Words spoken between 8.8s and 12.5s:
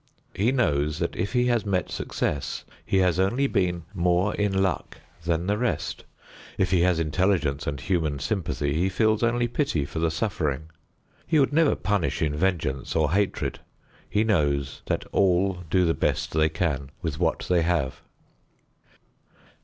feels only pity for the suffering. He would never punish in